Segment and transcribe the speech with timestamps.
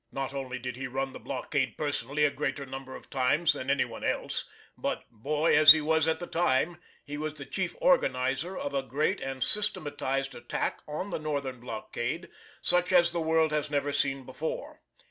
[0.11, 3.85] Not only did he run the blockade personally a greater number of times than any
[3.85, 8.57] one else, but, boy as he was at the time, he was the chief organiser
[8.57, 12.29] of a great and systematised attack on the Northern blockade,
[12.63, 14.81] such as the world had never seen before.